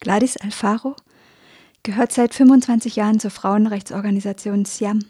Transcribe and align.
Gladys 0.00 0.38
Alfaro 0.38 0.96
gehört 1.82 2.10
seit 2.12 2.32
25 2.32 2.96
Jahren 2.96 3.20
zur 3.20 3.30
Frauenrechtsorganisation 3.30 4.64
SIAM, 4.64 5.00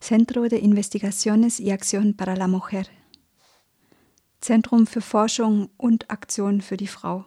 Centro 0.00 0.48
de 0.48 0.58
Investigaciones 0.58 1.60
y 1.60 1.70
Acción 1.70 2.16
para 2.16 2.34
la 2.34 2.48
Mujer, 2.48 2.86
Zentrum 4.40 4.88
für 4.88 5.00
Forschung 5.00 5.70
und 5.76 6.10
Aktion 6.10 6.60
für 6.60 6.76
die 6.76 6.88
Frau, 6.88 7.24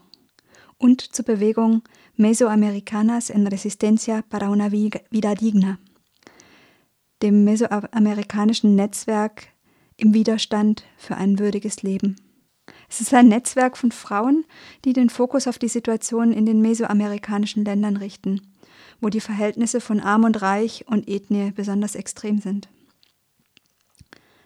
und 0.77 0.99
zur 0.99 1.23
Bewegung 1.23 1.83
Mesoamericanas 2.17 3.29
en 3.29 3.47
Resistencia 3.47 4.21
para 4.21 4.49
una 4.49 4.69
Vida 4.73 5.35
Digna, 5.35 5.77
dem 7.21 7.45
mesoamerikanischen 7.45 8.75
Netzwerk 8.75 9.47
im 9.95 10.13
Widerstand 10.13 10.83
für 10.97 11.15
ein 11.15 11.39
würdiges 11.39 11.81
Leben. 11.81 12.17
Es 12.93 13.01
ist 13.01 13.13
ein 13.15 13.27
Netzwerk 13.27 13.75
von 13.75 13.91
Frauen, 13.91 14.45
die 14.85 14.93
den 14.93 15.09
Fokus 15.09 15.47
auf 15.47 15.57
die 15.57 15.67
Situation 15.67 16.31
in 16.31 16.45
den 16.45 16.61
mesoamerikanischen 16.61 17.65
Ländern 17.65 17.97
richten, 17.97 18.53
wo 19.01 19.09
die 19.09 19.19
Verhältnisse 19.19 19.81
von 19.81 19.99
Arm 19.99 20.25
und 20.25 20.43
Reich 20.43 20.85
und 20.87 21.09
Ethnie 21.09 21.51
besonders 21.55 21.95
extrem 21.95 22.37
sind. 22.37 22.69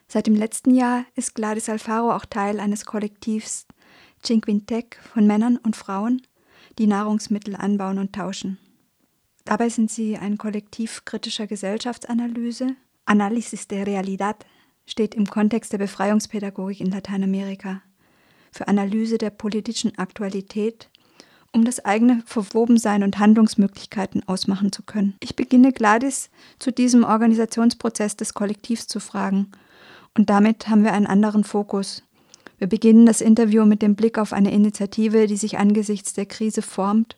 Seit 0.08 0.28
dem 0.28 0.36
letzten 0.36 0.74
Jahr 0.74 1.04
ist 1.14 1.36
Gladys 1.36 1.68
Alfaro 1.68 2.14
auch 2.14 2.24
Teil 2.24 2.62
eines 2.62 2.86
Kollektivs 2.86 3.68
Cinquintec 4.24 4.98
von 5.14 5.28
Männern 5.28 5.58
und 5.58 5.76
Frauen, 5.76 6.22
die 6.80 6.88
Nahrungsmittel 6.88 7.54
anbauen 7.54 8.00
und 8.00 8.16
tauschen. 8.16 8.58
Dabei 9.44 9.68
sind 9.68 9.92
sie 9.92 10.16
ein 10.16 10.38
Kollektiv 10.38 11.04
kritischer 11.04 11.48
Gesellschaftsanalyse. 11.48 12.78
Analysis 13.04 13.68
de 13.68 13.84
Realidad 13.84 14.46
steht 14.86 15.16
im 15.16 15.26
Kontext 15.26 15.74
der 15.74 15.80
Befreiungspädagogik 15.80 16.80
in 16.80 16.92
Lateinamerika 16.92 17.82
für 18.52 18.68
Analyse 18.68 19.18
der 19.18 19.30
politischen 19.30 19.98
Aktualität, 19.98 20.90
um 21.54 21.66
das 21.66 21.84
eigene 21.84 22.24
Verwobensein 22.26 23.04
und 23.04 23.20
Handlungsmöglichkeiten 23.20 24.28
ausmachen 24.28 24.72
zu 24.72 24.84
können. 24.84 25.16
Ich 25.22 25.36
beginne 25.36 25.72
Gladys 25.72 26.30
zu 26.60 26.72
diesem 26.72 27.04
Organisationsprozess 27.04 28.18
des 28.18 28.34
Kollektivs 28.34 28.88
zu 28.88 29.00
fragen 29.00 29.52
und 30.18 30.30
damit 30.30 30.68
haben 30.68 30.84
wir 30.84 30.94
einen 30.94 31.08
anderen 31.08 31.44
Fokus. 31.44 32.04
Wir 32.58 32.68
beginnen 32.68 33.06
das 33.06 33.22
Interview 33.22 33.66
mit 33.66 33.82
dem 33.82 33.96
Blick 33.96 34.18
auf 34.18 34.34
eine 34.34 34.52
Initiative, 34.52 35.28
die 35.28 35.36
sich 35.36 35.60
angesichts 35.60 36.14
der 36.14 36.26
Krise 36.26 36.62
formt 36.62 37.18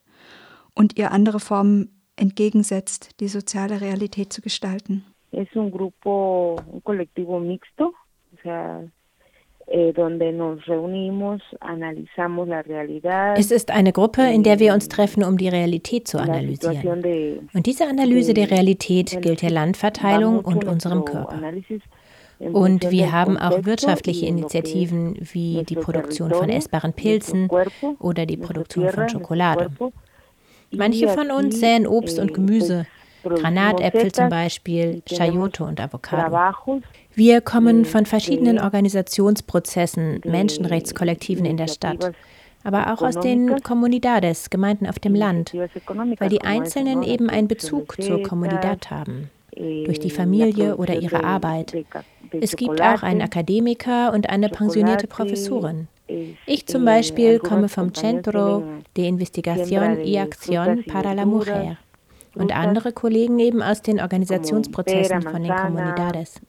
und 0.76 0.98
ihr 1.00 1.12
andere 1.12 1.40
Formen 1.40 2.02
entgegensetzt, 2.18 3.12
die 3.22 3.30
soziale 3.30 3.80
Realität 3.80 4.34
zu 4.34 4.42
gestalten. 4.42 5.06
Es 5.32 5.48
un 5.56 5.72
grupo, 5.72 6.60
un 6.72 6.84
colectivo 6.84 7.40
mixto, 7.40 7.94
Eh, 9.72 9.94
es 13.36 13.52
ist 13.52 13.72
eine 13.72 13.94
Gruppe, 13.94 14.24
in 14.24 14.42
der 14.42 14.60
wir 14.60 14.74
uns 14.74 14.88
treffen, 14.88 15.24
um 15.24 15.38
die 15.38 15.48
Realität 15.48 16.08
zu 16.08 16.18
analysieren. 16.18 17.48
Und 17.54 17.66
diese 17.68 17.86
Analyse 17.88 18.34
der 18.34 18.50
Realität 18.50 19.22
gilt 19.22 19.44
der 19.44 19.52
Landverteilung 19.52 20.40
und 20.40 20.66
unserem 20.66 21.06
Körper. 21.06 21.40
Und 22.40 22.90
wir 22.90 23.12
haben 23.12 23.38
auch 23.38 23.66
wirtschaftliche 23.66 24.26
Initiativen 24.26 25.18
wie 25.20 25.64
die 25.68 25.76
Produktion 25.76 26.32
von 26.32 26.50
essbaren 26.50 26.94
Pilzen 26.94 27.50
oder 28.00 28.26
die 28.26 28.38
Produktion 28.38 28.90
von 28.90 29.10
Schokolade. 29.10 29.70
Manche 30.72 31.10
von 31.10 31.32
uns 31.32 31.60
säen 31.60 31.86
Obst 31.86 32.18
und 32.18 32.34
Gemüse, 32.34 32.88
Granatäpfel 33.24 34.12
zum 34.12 34.30
Beispiel, 34.30 35.04
Chayote 35.06 35.64
und 35.64 35.80
Avocado. 35.80 36.36
Wir 37.20 37.42
kommen 37.42 37.84
von 37.84 38.06
verschiedenen 38.06 38.60
Organisationsprozessen, 38.60 40.22
Menschenrechtskollektiven 40.24 41.44
in 41.44 41.58
der 41.58 41.68
Stadt, 41.68 42.14
aber 42.64 42.94
auch 42.94 43.02
aus 43.02 43.16
den 43.16 43.62
Comunidades, 43.62 44.50
Gemeinden 44.50 44.88
auf 44.88 45.00
dem 45.00 45.16
Land, 45.16 45.54
weil 45.54 46.30
die 46.30 46.40
Einzelnen 46.40 47.04
eben 47.04 47.30
einen 47.30 47.50
Bezug 47.50 48.02
zur 48.02 48.24
Comunidad 48.24 48.90
haben, 48.90 49.30
durch 49.54 50.00
die 50.00 50.12
Familie 50.12 50.78
oder 50.78 50.96
ihre 50.96 51.26
Arbeit. 51.26 51.76
Es 52.40 52.56
gibt 52.56 52.82
auch 52.82 53.04
einen 53.04 53.22
Akademiker 53.22 54.14
und 54.14 54.30
eine 54.30 54.48
pensionierte 54.48 55.08
Professorin. 55.08 55.90
Ich 56.46 56.68
zum 56.68 56.86
Beispiel 56.86 57.40
komme 57.40 57.68
vom 57.68 57.94
Centro 57.94 58.64
de 58.96 59.10
Investigación 59.10 60.06
y 60.06 60.18
Acción 60.20 60.86
para 60.86 61.12
la 61.12 61.26
Mujer 61.26 61.76
und 62.36 62.56
andere 62.56 62.94
Kollegen 62.94 63.40
eben 63.40 63.62
aus 63.62 63.82
den 63.82 64.00
Organisationsprozessen 64.00 65.22
von 65.22 65.44
den 65.44 65.54
Comunidades. 65.54 66.40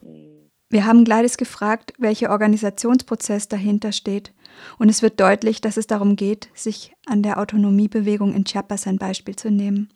Wir 0.71 0.85
haben 0.85 1.03
Gladys 1.03 1.35
gefragt, 1.35 1.91
welcher 1.97 2.29
Organisationsprozess 2.29 3.49
dahinter 3.49 3.91
steht. 3.91 4.31
Und 4.79 4.87
es 4.87 5.01
wird 5.01 5.19
deutlich, 5.19 5.59
dass 5.59 5.75
es 5.75 5.85
darum 5.85 6.15
geht, 6.15 6.47
sich 6.55 6.95
an 7.05 7.23
der 7.23 7.39
Autonomiebewegung 7.39 8.33
in 8.33 8.45
Chiapas 8.45 8.87
ein 8.87 8.97
Beispiel 8.97 9.35
zu 9.35 9.51
nehmen 9.51 9.89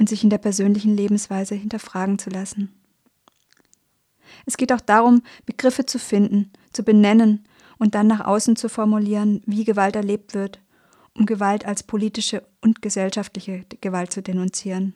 und 0.00 0.08
sich 0.08 0.24
in 0.24 0.30
der 0.30 0.38
persönlichen 0.38 0.96
Lebensweise 0.96 1.54
hinterfragen 1.54 2.18
zu 2.18 2.28
lassen. 2.28 2.74
Es 4.46 4.56
geht 4.56 4.72
auch 4.72 4.80
darum, 4.80 5.22
Begriffe 5.46 5.86
zu 5.86 6.00
finden, 6.00 6.50
zu 6.72 6.82
benennen 6.82 7.44
und 7.78 7.94
dann 7.94 8.08
nach 8.08 8.26
außen 8.26 8.56
zu 8.56 8.68
formulieren, 8.68 9.42
wie 9.46 9.62
Gewalt 9.62 9.94
erlebt 9.94 10.34
wird, 10.34 10.58
um 11.16 11.24
Gewalt 11.24 11.66
als 11.66 11.84
politische 11.84 12.42
und 12.60 12.82
gesellschaftliche 12.82 13.64
Gewalt 13.80 14.12
zu 14.12 14.22
denunzieren. 14.22 14.94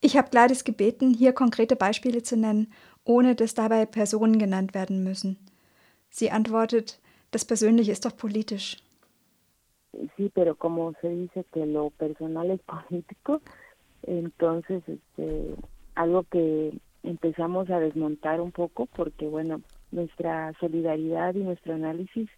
Ich 0.00 0.18
habe 0.18 0.28
Gladys 0.28 0.64
gebeten, 0.64 1.14
hier 1.14 1.32
konkrete 1.32 1.76
Beispiele 1.76 2.22
zu 2.22 2.36
nennen, 2.36 2.70
ohne 3.04 3.34
dass 3.34 3.54
dabei 3.54 3.86
Personen 3.86 4.38
genannt 4.38 4.74
werden 4.74 5.04
müssen. 5.04 5.38
Sie 6.10 6.30
antwortet, 6.30 7.00
das 7.30 7.44
Persönliche 7.44 7.92
ist 7.92 8.04
doch 8.04 8.16
politisch. 8.16 8.78
Empezamos 17.04 17.68
a 17.68 17.80
desmontar 17.80 18.40
un 18.40 18.50
poco 18.50 18.86
porque 18.86 19.26
bueno, 19.26 19.60
nuestra 19.90 20.54
solidaridad 20.58 21.34
y 21.34 21.40
nuestro 21.40 21.74
análisis 21.74 22.30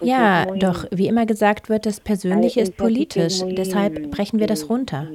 ja, 0.00 0.46
doch 0.46 0.86
wie 0.90 1.06
immer 1.06 1.26
gesagt 1.26 1.68
wird, 1.68 1.86
das 1.86 2.00
Persönliche 2.00 2.60
ist 2.60 2.76
politisch, 2.76 3.40
deshalb 3.42 4.10
brechen 4.10 4.38
wir 4.38 4.46
das 4.46 4.68
runter. 4.68 5.08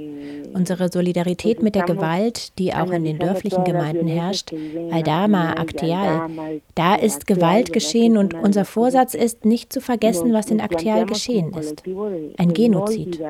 Unsere 0.53 0.89
Solidarität 0.89 1.61
mit 1.61 1.75
der 1.75 1.83
Gewalt, 1.83 2.57
die 2.57 2.73
auch 2.73 2.91
in 2.91 3.03
den 3.03 3.19
dörflichen 3.19 3.63
Gemeinden 3.63 4.07
herrscht, 4.07 4.53
Aldama, 4.91 5.51
Akteal, 5.53 6.29
da 6.75 6.95
ist 6.95 7.27
Gewalt 7.27 7.73
geschehen 7.73 8.17
und 8.17 8.33
unser 8.33 8.65
Vorsatz 8.65 9.13
ist, 9.13 9.45
nicht 9.45 9.71
zu 9.73 9.81
vergessen, 9.81 10.33
was 10.33 10.49
in 10.49 10.61
Akteal 10.61 11.05
geschehen 11.05 11.53
ist. 11.53 11.83
Ein 12.37 12.53
Genozid. 12.53 13.21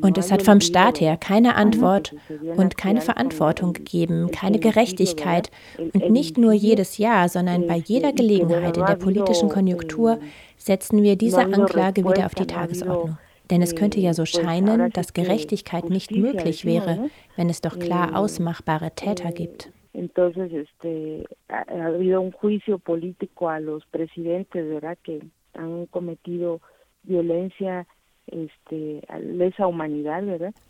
Und 0.00 0.18
es 0.18 0.30
hat 0.30 0.42
vom 0.42 0.60
Staat 0.60 1.00
her 1.00 1.16
keine 1.16 1.56
Antwort 1.56 2.14
und 2.56 2.76
keine 2.76 3.00
Verantwortung 3.00 3.72
gegeben, 3.72 4.30
keine 4.30 4.58
Gerechtigkeit 4.58 5.50
und 5.78 6.10
nicht 6.10 6.38
nur 6.38 6.52
jedes 6.52 6.98
Jahr, 6.98 7.28
sondern 7.28 7.66
bei 7.66 7.76
jeder 7.76 8.12
Gelegenheit 8.12 8.76
in 8.76 8.86
der 8.86 8.96
politischen 8.96 9.48
Konjunktur 9.48 10.18
setzen 10.56 11.02
wir 11.02 11.16
diese 11.16 11.40
Anklage 11.40 12.04
wieder 12.04 12.26
auf 12.26 12.34
die 12.34 12.46
Tagesordnung. 12.46 13.18
Denn 13.50 13.60
es 13.60 13.74
könnte 13.74 14.00
ja 14.00 14.14
so 14.14 14.24
scheinen, 14.24 14.90
dass 14.92 15.12
Gerechtigkeit 15.12 15.90
nicht 15.90 16.10
möglich 16.10 16.64
wäre, 16.64 17.10
wenn 17.36 17.50
es 17.50 17.60
doch 17.60 17.78
klar 17.78 18.16
ausmachbare 18.16 18.92
Täter 18.92 19.32
gibt. 19.32 19.70
Entonces, 19.94 20.50
este, 20.52 21.24
ha 21.50 21.86
habido 21.86 22.22
un 22.22 22.32
juicio 22.32 22.78
político 22.78 23.48
a 23.48 23.60
los 23.60 23.84
presidentes, 23.90 24.66
¿verdad?, 24.66 24.96
que 25.02 25.20
han 25.52 25.86
cometido 25.86 26.60
violencia 27.02 27.86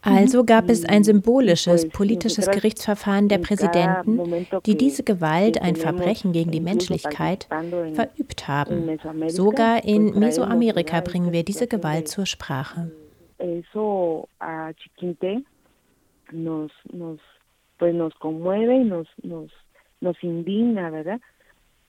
also 0.03 0.45
gab 0.45 0.69
es 0.71 0.85
ein 0.85 1.05
symbolisches 1.05 1.89
politisches 1.89 2.51
Gerichtsverfahren 2.51 3.29
der 3.29 3.39
Präsidenten, 3.39 4.47
die 4.67 4.77
diese 4.77 5.03
Gewalt, 5.03 5.61
ein 5.61 5.77
Verbrechen 5.77 6.33
gegen 6.33 6.51
die 6.51 6.61
Menschlichkeit, 6.61 7.47
verübt 7.95 8.49
haben. 8.49 8.99
Sogar 9.29 9.85
in 9.85 10.19
Mesoamerika 10.19 11.01
bringen 11.01 11.33
wir 11.33 11.45
diese 11.45 11.67
Gewalt 11.67 12.09
zur 12.09 12.27
Sprache. 12.27 12.91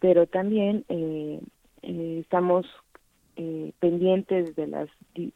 Pero 0.04 0.26
también 0.26 0.84
eh, 0.90 1.40
eh, 1.82 2.20
estamos 2.20 2.66
pendientes 3.80 4.56
de 4.56 4.68
las 4.68 4.90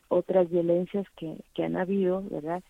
otras 0.10 0.50
violencias 0.50 1.06
que, 1.18 1.38
que 1.54 1.64
han 1.64 1.76
habido, 1.76 2.24
¿verdad? 2.30 2.62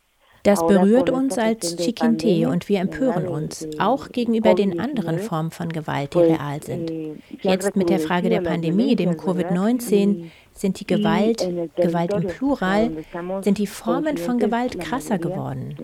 Das 0.43 0.65
berührt 0.65 1.09
uns 1.09 1.37
als 1.37 1.75
Chiquinte 1.75 2.47
und 2.47 2.69
wir 2.69 2.79
empören 2.79 3.27
uns, 3.27 3.67
auch 3.79 4.09
gegenüber 4.09 4.53
den 4.53 4.79
anderen 4.79 5.19
Formen 5.19 5.51
von 5.51 5.67
Gewalt, 5.67 6.13
die 6.13 6.19
real 6.19 6.63
sind. 6.63 6.89
Eh, 6.89 7.15
Jetzt 7.41 7.75
mit 7.75 7.89
der 7.89 7.99
Frage 7.99 8.29
der 8.29 8.39
Pandemie, 8.39 8.95
dem 8.95 9.11
Covid-19, 9.11 10.29
sind 10.57 10.79
die 10.79 10.87
Gewalt, 10.87 11.39
Gewalt 11.75 12.13
im 12.13 12.27
Plural, 12.27 12.91
sind 13.41 13.57
die 13.57 13.67
Formen 13.67 14.17
von 14.17 14.39
Gewalt 14.39 14.79
krasser 14.79 15.17
geworden. 15.17 15.75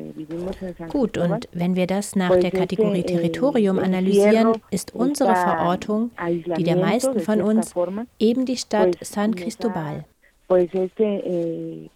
Gut, 0.90 1.18
und 1.18 1.48
wenn 1.54 1.76
wir 1.76 1.88
das 1.88 2.16
nach 2.16 2.36
der 2.38 2.52
Kategorie 2.52 3.04
Territorium 3.04 3.80
analysieren, 3.80 4.54
ist 4.72 4.96
unsere 4.96 5.36
Verortung, 5.36 6.12
die 6.58 6.64
der 6.64 6.78
meisten 6.78 7.20
von 7.20 7.42
uns, 7.42 7.74
eben 8.20 8.46
die 8.46 8.58
Stadt 8.58 8.98
San 9.02 9.36
Cristobal. 9.36 10.06
eh, 10.50 11.90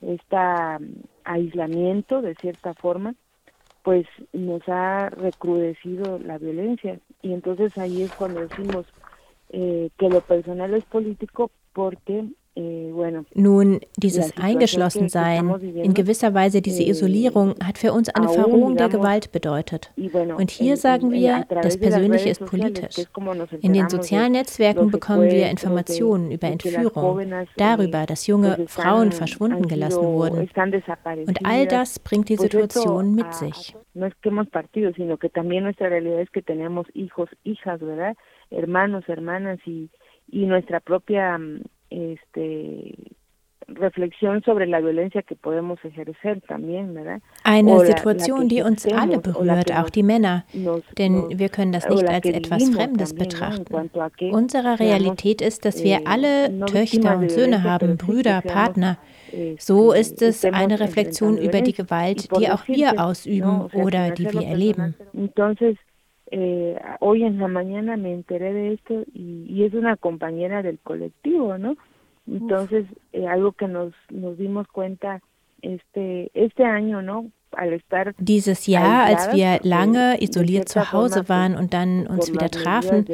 este 0.00 0.36
aislamiento 1.24 2.22
de 2.22 2.34
cierta 2.34 2.74
forma, 2.74 3.14
pues 3.82 4.06
nos 4.32 4.62
ha 4.68 5.10
recrudecido 5.10 6.18
la 6.18 6.38
violencia. 6.38 6.98
Y 7.22 7.32
entonces 7.32 7.76
ahí 7.78 8.02
es 8.02 8.12
cuando 8.12 8.40
decimos 8.40 8.86
eh, 9.52 9.90
que 9.98 10.08
lo 10.08 10.20
personal 10.20 10.74
es 10.74 10.84
político 10.84 11.50
porque 11.72 12.24
Nun, 12.56 13.80
dieses 13.96 14.36
Eingeschlossensein, 14.36 15.48
in 15.60 15.94
gewisser 15.94 16.34
Weise 16.34 16.60
diese 16.60 16.82
äh, 16.82 16.90
Isolierung, 16.90 17.54
hat 17.64 17.78
für 17.78 17.92
uns 17.92 18.08
eine 18.08 18.28
Verrohung 18.28 18.76
der 18.76 18.88
Gewalt 18.88 19.30
bedeutet. 19.30 19.92
Und 20.36 20.50
hier 20.50 20.76
sagen 20.76 21.12
wir, 21.12 21.46
das 21.48 21.78
Persönliche 21.78 22.28
ist 22.28 22.44
politisch. 22.44 23.06
In 23.62 23.72
den 23.72 23.88
sozialen 23.88 24.32
Netzwerken 24.32 24.90
bekommen 24.90 25.30
wir 25.30 25.48
Informationen 25.48 26.32
über 26.32 26.48
Entführung, 26.48 27.20
darüber, 27.56 28.06
dass 28.06 28.26
junge 28.26 28.66
Frauen 28.66 29.12
verschwunden 29.12 29.68
gelassen 29.68 30.02
wurden. 30.02 30.48
Und 31.26 31.46
all 31.46 31.66
das 31.66 31.98
bringt 32.00 32.28
die 32.28 32.36
Situation 32.36 33.14
mit 33.14 33.32
sich. 33.34 33.76
Hermanos, 38.50 39.06
hermanas 39.06 39.60
y, 39.64 39.88
y 40.26 40.46
nuestra 40.46 40.80
propia 40.80 41.38
este 41.90 42.94
Reflexion 43.74 44.42
sobre 44.42 44.66
la 44.66 44.80
violencia 44.80 45.22
que 45.22 45.36
podemos 45.36 45.78
ejercer 45.84 46.40
también, 46.48 46.94
¿verdad? 46.94 47.20
Eine 47.44 47.78
Situation, 47.86 48.48
die 48.48 48.62
uns 48.62 48.86
alle 48.86 49.18
berührt, 49.18 49.72
auch 49.72 49.90
die 49.90 50.02
Männer, 50.02 50.44
denn 50.98 51.38
wir 51.38 51.48
können 51.48 51.72
das 51.72 51.88
nicht 51.88 52.08
als 52.08 52.26
etwas 52.26 52.68
Fremdes 52.70 53.14
betrachten. 53.14 53.90
Unsere 54.32 54.80
Realität 54.80 55.40
ist, 55.40 55.64
dass 55.64 55.84
wir 55.84 56.00
alle 56.06 56.64
Töchter 56.66 57.18
und 57.18 57.30
Söhne 57.30 57.62
haben, 57.62 57.96
Brüder, 57.96 58.40
Partner. 58.40 58.98
So 59.58 59.92
ist 59.92 60.20
es 60.22 60.44
eine 60.44 60.80
Reflexion 60.80 61.38
über 61.38 61.60
die 61.60 61.74
Gewalt, 61.74 62.28
die 62.36 62.50
auch 62.50 62.66
wir 62.66 63.00
ausüben 63.04 63.66
oder 63.72 64.10
die 64.10 64.32
wir 64.32 64.42
erleben. 64.42 64.96
Entonces, 65.12 65.76
eh, 66.30 66.78
hoy 67.00 67.24
en 67.24 67.38
la 67.38 67.48
mañana 67.48 67.96
me 67.96 68.12
enteré 68.12 68.52
de 68.52 68.72
esto 68.74 69.04
y, 69.12 69.46
y 69.48 69.64
es 69.64 69.74
una 69.74 69.96
compañera 69.96 70.62
del 70.62 70.78
colectivo, 70.78 71.58
¿no? 71.58 71.76
Entonces, 72.26 72.86
eh, 73.12 73.26
algo 73.26 73.52
que 73.52 73.66
nos, 73.66 73.92
nos 74.10 74.38
dimos 74.38 74.68
cuenta 74.68 75.20
este, 75.62 76.30
este 76.34 76.64
año, 76.64 77.02
¿no? 77.02 77.26
Al 77.52 77.72
estar 77.72 78.14
Dieses 78.18 78.66
Jahr, 78.66 79.06
als 79.08 79.32
wir 79.34 79.58
lange 79.64 80.16
isoliert 80.20 80.68
zu 80.68 80.92
Hause 80.92 81.28
waren 81.28 81.56
und 81.56 81.74
dann 81.74 82.06
uns 82.06 82.32
wieder 82.32 82.48
trafen, 82.48 83.04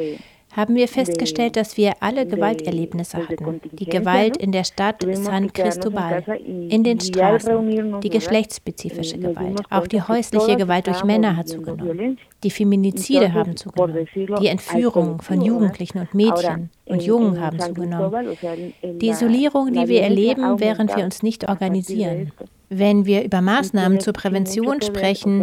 haben 0.55 0.75
wir 0.75 0.87
festgestellt, 0.87 1.55
dass 1.55 1.77
wir 1.77 1.93
alle 1.99 2.25
Gewalterlebnisse 2.25 3.17
hatten. 3.17 3.61
Die 3.73 3.85
Gewalt 3.85 4.37
in 4.37 4.51
der 4.51 4.63
Stadt 4.63 5.05
San 5.13 5.53
Cristobal, 5.53 6.23
in 6.45 6.83
den 6.83 6.99
Straßen, 6.99 8.01
die 8.01 8.09
geschlechtsspezifische 8.09 9.17
Gewalt, 9.17 9.61
auch 9.69 9.87
die 9.87 10.01
häusliche 10.01 10.55
Gewalt 10.55 10.87
durch 10.87 11.03
Männer 11.03 11.37
hat 11.37 11.49
zugenommen. 11.49 12.17
Die 12.43 12.51
Feminizide 12.51 13.33
haben 13.33 13.55
zugenommen. 13.55 14.07
Die 14.15 14.47
Entführung 14.47 15.21
von 15.21 15.41
Jugendlichen 15.41 15.99
und 15.99 16.13
Mädchen 16.13 16.69
und 16.85 17.03
Jungen 17.03 17.39
haben 17.39 17.59
zugenommen. 17.59 18.37
Die 18.83 19.09
Isolierung, 19.09 19.73
die 19.73 19.87
wir 19.87 20.01
erleben, 20.01 20.59
während 20.59 20.95
wir 20.95 21.03
uns 21.03 21.23
nicht 21.23 21.47
organisieren. 21.47 22.31
Wenn 22.69 23.05
wir 23.05 23.23
über 23.23 23.41
Maßnahmen 23.41 24.01
zur 24.01 24.11
Prävention 24.11 24.81
sprechen, 24.81 25.39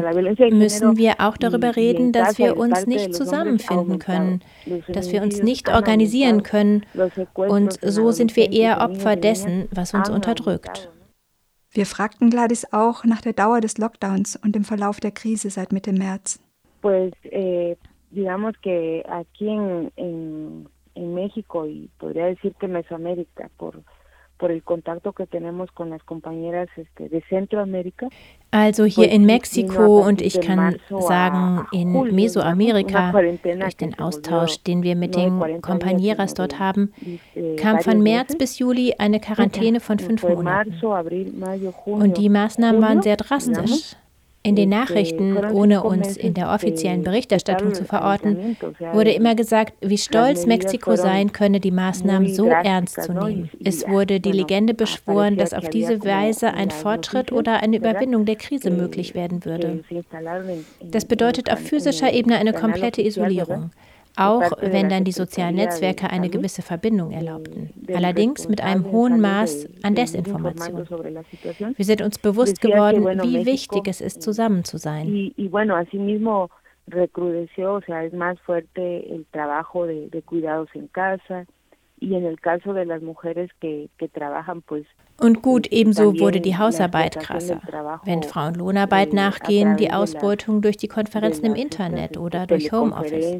müssen 0.50 0.99
wir 0.99 1.15
auch 1.21 1.38
darüber 1.38 1.75
reden, 1.75 2.12
dass 2.12 2.38
wir 2.38 2.56
uns 2.59 2.87
nicht 2.87 3.15
zusammenfinden 3.15 3.99
können, 3.99 4.43
dass 4.88 5.11
wir 5.11 5.23
uns 5.23 5.43
nicht 5.43 5.73
organisieren 5.73 6.43
können 6.43 6.85
und 7.35 7.79
so 7.81 8.11
sind 8.11 8.37
wir 8.37 8.53
eher 8.53 8.82
Opfer 8.82 9.17
dessen, 9.17 9.69
was 9.71 9.94
uns 9.94 10.11
unterdrückt. 10.11 10.91
Wir 11.71 11.87
fragten 11.87 12.31
Gladys 12.31 12.67
auch 12.73 13.05
nach 13.05 13.21
der 13.21 13.32
Dauer 13.32 13.61
des 13.61 13.79
Lockdowns 13.79 14.37
und 14.37 14.55
dem 14.55 14.62
Verlauf 14.65 15.00
der 15.00 15.11
Krise 15.11 15.50
seit 15.50 15.73
Mitte 15.73 15.93
März. 15.93 16.38
Eh, 16.85 17.76
digamos 18.11 18.55
que 18.62 19.03
aquí 19.09 19.49
en, 19.49 19.91
en, 19.97 20.69
en 20.94 21.15
México 21.15 21.67
y 21.67 21.91
podría 21.99 22.26
decir 22.26 22.55
que 22.61 22.69
Mesoamérica, 22.69 23.50
por 23.56 23.82
por 24.38 24.50
el 24.50 24.62
contacto 24.62 25.12
que 25.12 25.26
tenemos 25.26 25.70
con 25.72 25.90
las 25.90 26.02
compañeras 26.02 26.69
este, 26.76 27.08
de 27.08 27.22
Centroamérica. 27.28 28.08
Also 28.50 28.84
hier 28.84 29.10
in 29.10 29.25
Mexiko 29.26 30.00
und 30.00 30.20
ich 30.20 30.40
kann 30.40 30.76
sagen 30.88 31.66
in 31.72 32.14
Mesoamerika, 32.14 33.10
durch 33.10 33.76
den 33.76 33.98
Austausch, 33.98 34.62
den 34.62 34.84
wir 34.84 34.94
mit 34.94 35.16
den 35.16 35.40
Compañeras 35.60 36.34
dort 36.34 36.60
haben, 36.60 36.92
eh, 37.34 37.56
kam 37.56 37.81
von 37.81 38.00
März 38.00 38.36
bis 38.36 38.60
Juli 38.60 38.94
eine 38.96 39.19
Quarantäne 39.19 39.81
von 39.81 39.98
fünf 39.98 40.22
Monaten. 40.22 40.75
Und 41.84 42.16
die 42.16 42.28
Maßnahmen 42.28 42.80
waren 42.80 43.02
sehr 43.02 43.16
drastisch. 43.16 43.96
In 44.46 44.56
den 44.56 44.69
Nachrichten, 44.69 45.38
ohne 45.38 45.82
uns 45.82 46.19
in 46.19 46.35
der 46.35 46.50
offiziellen 46.50 47.02
Berichterstattung 47.02 47.73
zu 47.73 47.87
verorten, 47.87 48.58
wurde 48.93 49.11
immer 49.12 49.35
gesagt, 49.35 49.73
wie 49.81 49.96
stolz 49.96 50.44
Mexiko 50.44 50.96
sein 50.96 51.32
könne, 51.32 51.61
die 51.61 51.70
Maßnahmen 51.70 52.35
so 52.35 52.49
ernst 52.49 53.02
zu 53.02 53.14
nehmen. 53.14 53.49
Es 53.64 53.88
wurde 53.88 54.20
die 54.20 54.32
Legende 54.32 54.75
beschworen, 54.75 55.38
dass 55.38 55.55
auf 55.55 55.70
diese 55.70 56.05
Weise 56.05 56.52
ein 56.52 56.70
Fortschritt 56.70 57.32
oder 57.32 57.62
eine 57.62 57.79
Überwindung 57.79 58.26
der 58.26 58.37
Krise 58.37 58.70
möglich 58.70 59.14
werden 59.14 59.46
würde. 59.46 59.82
Das 60.82 61.06
bedeutet 61.06 61.50
auf 61.50 61.61
physischer 61.61 62.12
Ebene 62.12 62.37
eine 62.37 62.52
komplette 62.52 63.00
Isolierung 63.00 63.70
auch 64.16 64.52
wenn 64.61 64.88
dann 64.88 65.05
die 65.05 65.12
sozialen 65.12 65.56
Netzwerke 65.56 66.11
eine 66.11 66.28
gewisse 66.28 66.62
Verbindung 66.62 67.12
erlaubten. 67.12 67.70
Allerdings 67.93 68.49
mit 68.49 68.61
einem 68.61 68.90
hohen 68.90 69.20
Maß 69.20 69.69
an 69.82 69.94
Desinformation. 69.94 70.87
Wir 71.76 71.84
sind 71.84 72.02
uns 72.02 72.19
bewusst 72.19 72.61
geworden, 72.61 73.05
wie 73.22 73.44
wichtig 73.46 73.88
es 73.88 74.00
ist, 74.00 74.22
zusammen 74.22 74.64
zu 74.64 74.78
sein. 74.78 75.32
recrudeció, 76.87 77.75
o 77.75 77.81
sea, 77.81 78.05
es 78.05 78.12
más 78.12 78.38
fuerte 78.40 79.11
el 79.11 79.25
trabajo 79.32 79.87
de, 79.87 80.08
de 80.11 80.22
cuidados 80.22 80.69
en 80.75 80.88
casa 80.88 81.46
y 82.04 82.14
en 82.14 82.24
el 82.24 82.40
caso 82.40 82.72
de 82.74 82.84
las 82.84 83.02
mujeres 83.02 83.50
que, 83.60 83.88
que 83.98 84.08
trabajan, 84.08 84.62
pues 84.62 84.86
und 85.20 85.42
gut, 85.42 85.68
ebenso 85.70 86.18
wurde 86.18 86.40
die 86.40 86.58
Hausarbeit 86.58 87.20
krasser. 87.20 87.60
Wenn 88.04 88.24
Frauen 88.24 88.54
Lohnarbeit 88.54 89.12
nachgehen, 89.12 89.76
die 89.76 89.92
Ausbeutung 89.92 90.60
durch 90.60 90.76
die 90.76 90.88
Konferenzen 90.88 91.44
im 91.44 91.54
Internet 91.54 92.16
oder 92.16 92.48
durch 92.48 92.72
Homeoffice. 92.72 93.38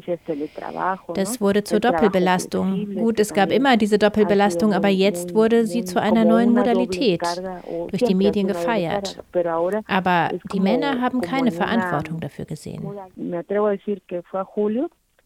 Das 1.15 1.41
wurde 1.41 1.65
zur 1.65 1.81
Doppelbelastung. 1.81 2.95
Gut, 2.95 3.19
es 3.19 3.33
gab 3.33 3.51
immer 3.51 3.75
diese 3.75 3.99
Doppelbelastung, 3.99 4.73
aber 4.73 4.87
jetzt 4.87 5.35
wurde 5.35 5.65
sie 5.65 5.83
zu 5.83 6.01
einer 6.01 6.23
neuen 6.23 6.53
Modalität, 6.53 7.21
durch 7.89 8.03
die 8.03 8.15
Medien 8.15 8.47
gefeiert. 8.47 9.21
Aber 9.87 10.29
die 10.53 10.61
Männer 10.61 11.01
haben 11.01 11.19
keine 11.19 11.51
Verantwortung 11.51 12.21
dafür 12.21 12.45
gesehen. 12.45 12.87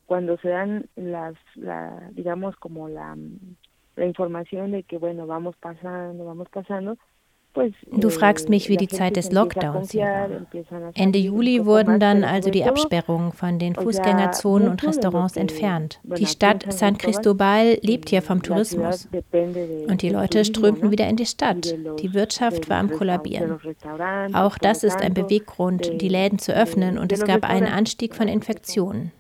Cuando 0.10 0.36
se 0.38 0.50
dan 0.50 0.88
las, 0.96 1.36
la, 1.56 2.10
digamos, 2.12 2.58
como 2.58 2.90
la 2.90 3.16
la 4.00 4.06
información 4.06 4.72
de 4.72 4.84
que, 4.84 4.98
bueno, 4.98 5.28
vamos 5.28 5.56
pasando, 5.58 6.26
vamos 6.26 6.50
pasando, 6.50 6.98
Du 7.92 8.12
fragst 8.12 8.48
mich, 8.48 8.70
wie 8.70 8.78
die 8.78 8.88
Zeit 8.88 9.16
des 9.16 9.32
Lockdowns 9.32 9.92
hier 9.92 10.04
war. 10.04 10.92
Ende 10.94 11.18
Juli 11.18 11.66
wurden 11.66 12.00
dann 12.00 12.24
also 12.24 12.52
die 12.52 12.64
Absperrungen 12.64 13.34
von 13.34 13.58
den 13.58 13.74
Fußgängerzonen 13.74 14.70
und 14.70 14.84
Restaurants 14.84 15.36
entfernt. 15.36 16.00
Die 16.04 16.28
Stadt 16.28 16.72
San 16.72 17.00
Cristobal 17.00 17.80
lebt 17.82 18.10
hier 18.10 18.22
vom 18.22 18.44
Tourismus. 18.44 19.10
Und 19.88 20.04
die 20.04 20.10
Leute 20.10 20.46
strömten 20.46 20.92
wieder 20.92 21.10
in 21.10 21.16
die 21.16 21.26
Stadt. 21.26 21.76
Die 22.00 22.14
Wirtschaft 22.14 22.70
war 22.70 22.78
am 22.78 22.92
Kollabieren. 22.92 23.60
Auch 24.34 24.60
das 24.60 24.84
ist 24.84 25.02
ein 25.02 25.16
Beweggrund, 25.16 26.02
die 26.02 26.10
Läden 26.10 26.38
zu 26.38 26.56
öffnen 26.56 27.00
und 27.00 27.12
es 27.12 27.26
gab 27.26 27.44
einen 27.44 27.68
Anstieg 27.68 28.14
von 28.14 28.28
Infektionen. 28.28 29.12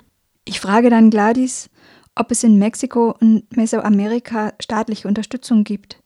Ich 0.45 0.59
frage 0.59 0.89
dann 0.89 1.09
Gladys, 1.09 1.69
ob 2.15 2.31
es 2.31 2.43
in 2.43 2.57
Mexiko 2.57 3.15
und 3.19 3.55
Mesoamerika 3.55 4.53
staatliche 4.59 5.07
Unterstützung 5.07 5.63
gibt, 5.63 6.01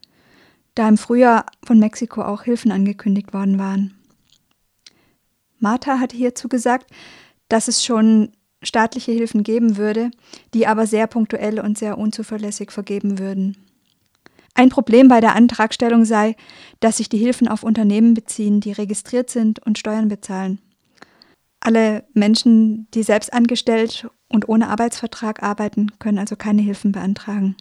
da 0.76 0.88
im 0.88 0.98
Frühjahr 0.98 1.46
von 1.64 1.80
Mexiko 1.80 2.22
auch 2.22 2.44
Hilfen 2.44 2.72
angekündigt 2.72 3.34
worden 3.34 3.58
waren. 3.58 3.94
Martha 5.60 6.00
hat 6.00 6.12
hierzu 6.12 6.50
gesagt, 6.50 6.92
dass 7.48 7.68
es 7.68 7.84
schon 7.84 8.32
staatliche 8.62 9.12
Hilfen 9.12 9.44
geben 9.44 9.78
würde, 9.78 10.12
die 10.54 10.68
aber 10.68 10.88
sehr 10.88 11.08
punktuell 11.08 11.60
und 11.60 11.78
sehr 11.78 11.98
unzuverlässig 11.98 12.72
vergeben 12.72 13.20
würden. 13.20 13.58
Ein 14.56 14.70
Problem 14.70 15.08
bei 15.08 15.20
der 15.20 15.36
Antragstellung 15.36 16.06
sei, 16.06 16.36
dass 16.80 16.98
sich 16.98 17.10
die 17.10 17.18
Hilfen 17.18 17.48
auf 17.48 17.64
Unternehmen 17.64 18.14
beziehen, 18.14 18.60
die 18.60 18.72
registriert 18.72 19.30
sind 19.30 19.66
und 19.66 19.80
Steuern 19.80 20.10
bezahlen. 20.10 20.60
Alle 21.60 22.04
Menschen, 22.14 22.88
die 22.94 23.04
selbst 23.04 23.34
angestellt 23.34 24.08
und 24.34 24.50
ohne 24.50 24.70
Arbeitsvertrag 24.70 25.44
arbeiten, 25.44 25.92
können 26.00 26.18
also 26.18 26.36
keine 26.36 26.62
Hilfen 26.62 26.92
beantragen. 26.92 27.56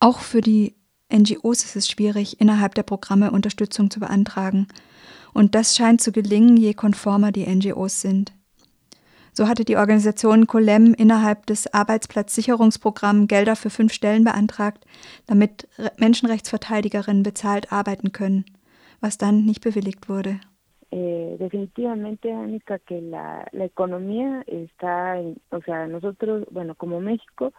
Auch 0.00 0.18
für 0.18 0.40
die 0.40 0.74
NGOs 1.12 1.64
ist 1.64 1.76
es 1.76 1.88
schwierig, 1.88 2.40
innerhalb 2.40 2.74
der 2.74 2.82
Programme 2.82 3.30
Unterstützung 3.30 3.90
zu 3.90 4.00
beantragen. 4.00 4.66
Und 5.32 5.54
das 5.54 5.76
scheint 5.76 6.00
zu 6.00 6.12
gelingen, 6.12 6.56
je 6.56 6.74
konformer 6.74 7.32
die 7.32 7.46
NGOs 7.46 8.00
sind. 8.00 8.32
So 9.32 9.46
hatte 9.46 9.64
die 9.64 9.76
Organisation 9.76 10.48
Colem 10.48 10.94
innerhalb 10.94 11.46
des 11.46 11.72
Arbeitsplatzsicherungsprogramms 11.72 13.28
Gelder 13.28 13.54
für 13.54 13.70
fünf 13.70 13.92
Stellen 13.92 14.24
beantragt, 14.24 14.84
damit 15.26 15.68
Menschenrechtsverteidigerinnen 15.96 17.22
bezahlt 17.22 17.70
arbeiten 17.70 18.10
können, 18.10 18.44
was 19.00 19.16
dann 19.16 19.44
nicht 19.44 19.60
bewilligt 19.60 20.08
wurde. 20.08 20.40
Eh, 20.90 21.36
definitivamente, 21.38 22.32
Annika, 22.32 22.78
que 22.78 23.00
la, 23.02 23.46
la 23.52 23.64
economía 23.64 24.42
está, 24.46 25.18
en, 25.18 25.36
o 25.50 25.60
sea, 25.60 25.86
nosotros, 25.86 26.46
bueno, 26.50 26.74
como 26.74 27.00
México, 27.00 27.52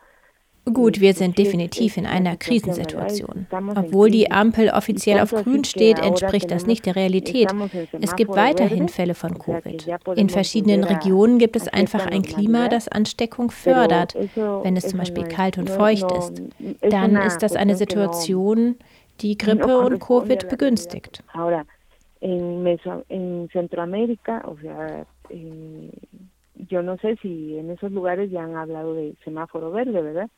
Gut, 0.66 1.00
wir 1.00 1.14
sind 1.14 1.38
definitiv 1.38 1.98
in 1.98 2.06
einer 2.06 2.36
Krisensituation. 2.38 3.48
Obwohl 3.76 4.12
die 4.12 4.30
Ampel 4.30 4.70
offiziell 4.70 5.20
auf 5.20 5.32
Grün 5.32 5.64
steht, 5.64 6.00
entspricht 6.00 6.52
das 6.52 6.66
nicht 6.68 6.86
der 6.86 6.96
Realität. 6.96 7.50
Es 8.00 8.16
gibt 8.16 8.36
weiterhin 8.36 8.88
Fälle 8.88 9.16
von 9.16 9.40
Covid. 9.40 9.88
In 10.16 10.30
verschiedenen 10.30 10.84
Regionen 10.84 11.40
gibt 11.40 11.56
es 11.56 11.68
einfach 11.68 12.06
ein 12.06 12.22
Klima, 12.22 12.68
das 12.68 12.88
Ansteckung 12.88 13.52
fördert. 13.52 14.16
Wenn 14.36 14.78
es 14.78 14.88
zum 14.88 15.00
Beispiel 15.00 15.24
kalt 15.24 15.58
und 15.58 15.70
feucht 15.70 16.12
ist, 16.12 16.42
dann 16.82 17.16
ist 17.16 17.40
das 17.40 17.56
eine 17.56 17.76
Situation, 17.76 18.76
die 19.22 19.38
Grippe 19.40 19.80
und 19.80 20.00
Covid 20.00 20.50
begünstigt. 20.50 21.24
En, 22.22 22.64
Meso, 22.64 23.06
en 23.10 23.48
Centroamérica, 23.54 24.44
o 24.46 24.58
sea, 24.58 25.06
eh, 25.30 25.92
yo 26.56 26.82
no 26.82 26.98
sé 26.98 27.16
si 27.22 27.58
en 27.58 27.72
esos 27.72 27.92
lugares 27.92 28.30
ya 28.30 28.44
han 28.44 28.58
hablado 28.58 28.94
de 28.94 29.16
semáforo 29.24 29.72
verde, 29.72 30.02
¿verdad? 30.02 30.30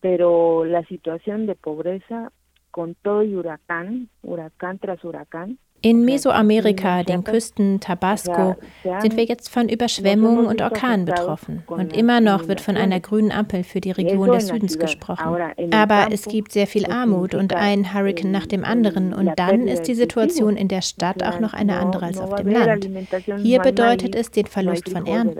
pero 0.00 0.64
la 0.64 0.84
situación 0.84 1.46
de 1.46 1.54
pobreza 1.54 2.30
con 2.70 2.94
todo 2.94 3.22
y 3.22 3.34
huracán, 3.34 4.08
huracán 4.22 4.78
tras 4.78 5.02
huracán, 5.04 5.58
In 5.82 6.04
Mesoamerika, 6.04 7.02
den 7.02 7.22
Küsten 7.22 7.80
Tabasco, 7.80 8.56
sind 9.00 9.16
wir 9.16 9.24
jetzt 9.24 9.48
von 9.48 9.68
Überschwemmungen 9.68 10.46
und 10.46 10.62
Orkanen 10.62 11.04
betroffen. 11.04 11.62
Und 11.66 11.96
immer 11.96 12.20
noch 12.20 12.48
wird 12.48 12.60
von 12.60 12.76
einer 12.76 12.98
grünen 12.98 13.30
Ampel 13.30 13.62
für 13.62 13.80
die 13.80 13.92
Region 13.92 14.32
des 14.32 14.48
Südens 14.48 14.78
gesprochen. 14.78 15.36
Aber 15.72 16.08
es 16.10 16.24
gibt 16.24 16.52
sehr 16.52 16.66
viel 16.66 16.86
Armut 16.86 17.34
und 17.34 17.54
ein 17.54 17.94
Hurrikan 17.94 18.30
nach 18.30 18.46
dem 18.46 18.64
anderen. 18.64 19.12
Und 19.12 19.32
dann 19.36 19.68
ist 19.68 19.82
die 19.82 19.94
Situation 19.94 20.56
in 20.56 20.68
der 20.68 20.82
Stadt 20.82 21.22
auch 21.22 21.40
noch 21.40 21.52
eine 21.52 21.78
andere 21.78 22.06
als 22.06 22.18
auf 22.18 22.34
dem 22.34 22.48
Land. 22.48 22.88
Hier 23.42 23.60
bedeutet 23.60 24.14
es 24.14 24.30
den 24.30 24.46
Verlust 24.46 24.88
von 24.88 25.06
Ernten. 25.06 25.38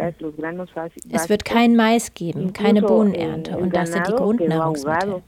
Es 1.11 1.29
wird 1.29 1.45
kein 1.45 1.77
Mais 1.77 2.15
geben, 2.15 2.53
keine 2.53 2.83
Bohnenernte. 2.83 3.57
Und 3.57 3.75
das 3.75 3.93
sind 3.93 4.07
die 4.07 4.13
Grundnahrungsmittel. 4.13 5.23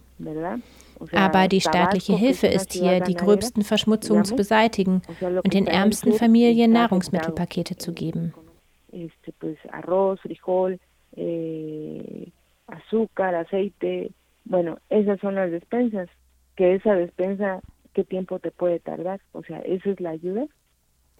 Aber 1.12 1.48
die 1.48 1.60
staatliche 1.60 2.16
Hilfe 2.16 2.46
ist 2.46 2.72
hier, 2.72 3.00
die 3.00 3.14
gröbsten 3.14 3.62
Verschmutzungen 3.62 4.24
zu 4.24 4.36
beseitigen 4.36 5.02
und 5.20 5.54
den 5.54 5.66
ärmsten 5.66 6.12
Familien 6.12 6.72
Nahrungsmittelpakete 6.72 7.76
zu 7.76 7.92
geben. 7.92 8.34
azúcar, 12.68 13.34
aceite, 13.34 14.10
bueno, 14.44 14.78
esas 14.88 15.18
son 15.20 15.34
las 15.34 15.50
despensas, 15.50 16.08
que 16.56 16.74
esa 16.74 16.94
despensa, 16.94 17.60
¿qué 17.94 18.04
tiempo 18.04 18.38
te 18.38 18.50
puede 18.50 18.80
tardar? 18.80 19.20
O 19.32 19.42
sea, 19.42 19.58
esa 19.60 19.90
es 19.90 20.00
la 20.00 20.10
ayuda. 20.10 20.46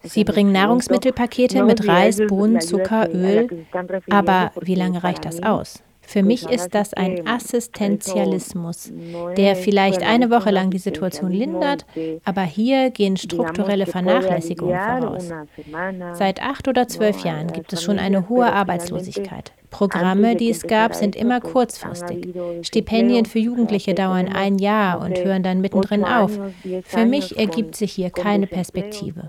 Sie 0.04 0.22
bringen 0.22 0.52
Nahrungsmittelpakete 0.52 1.64
mit 1.64 1.88
Reis, 1.88 2.20
Bohnen, 2.28 2.60
Zucker, 2.60 3.08
Öl, 3.12 3.66
aber 4.10 4.52
wie 4.60 4.76
lange 4.76 5.02
reicht 5.02 5.24
das 5.24 5.42
aus? 5.42 5.82
Für 6.08 6.22
mich 6.22 6.48
ist 6.48 6.74
das 6.74 6.94
ein 6.94 7.28
Assistenzialismus, 7.28 8.90
der 9.36 9.56
vielleicht 9.56 10.02
eine 10.02 10.30
Woche 10.30 10.50
lang 10.50 10.70
die 10.70 10.78
Situation 10.78 11.30
lindert, 11.30 11.84
aber 12.24 12.44
hier 12.44 12.88
gehen 12.88 13.18
strukturelle 13.18 13.84
Vernachlässigungen 13.84 14.78
voraus. 14.78 15.28
Seit 16.14 16.40
acht 16.40 16.66
oder 16.66 16.88
zwölf 16.88 17.24
Jahren 17.24 17.52
gibt 17.52 17.74
es 17.74 17.82
schon 17.82 17.98
eine 17.98 18.30
hohe 18.30 18.50
Arbeitslosigkeit. 18.50 19.52
Programme, 19.68 20.34
die 20.34 20.48
es 20.48 20.62
gab, 20.62 20.94
sind 20.94 21.14
immer 21.14 21.42
kurzfristig. 21.42 22.28
Stipendien 22.62 23.26
für 23.26 23.38
Jugendliche 23.38 23.92
dauern 23.92 24.28
ein 24.28 24.56
Jahr 24.56 25.02
und 25.02 25.22
hören 25.22 25.42
dann 25.42 25.60
mittendrin 25.60 26.04
auf. 26.04 26.30
Für 26.84 27.04
mich 27.04 27.38
ergibt 27.38 27.76
sich 27.76 27.92
hier 27.92 28.08
keine 28.08 28.46
Perspektive. 28.46 29.28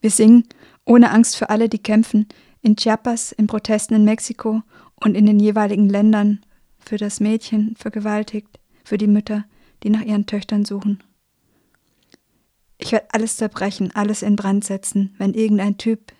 Wir 0.00 0.10
singen 0.10 0.44
ohne 0.84 1.10
Angst 1.10 1.36
für 1.36 1.50
alle, 1.50 1.68
die 1.68 1.78
kämpfen, 1.78 2.26
in 2.62 2.76
Chiapas, 2.76 3.32
in 3.32 3.46
Protesten 3.46 3.94
in 3.94 4.04
Mexiko 4.04 4.62
und 4.96 5.14
in 5.14 5.26
den 5.26 5.40
jeweiligen 5.40 5.88
Ländern, 5.88 6.44
für 6.78 6.96
das 6.96 7.20
Mädchen 7.20 7.76
vergewaltigt, 7.76 8.58
für 8.84 8.98
die 8.98 9.06
Mütter, 9.06 9.44
die 9.82 9.90
nach 9.90 10.02
ihren 10.02 10.26
Töchtern 10.26 10.64
suchen. 10.64 11.02
Ich 12.78 12.92
werde 12.92 13.08
alles 13.12 13.36
zerbrechen, 13.36 13.90
alles 13.94 14.22
in 14.22 14.36
Brand 14.36 14.64
setzen, 14.64 15.14
wenn 15.18 15.34
irgendein 15.34 15.76
Typ 15.76 16.12